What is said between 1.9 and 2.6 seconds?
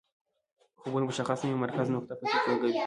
نقطه پکې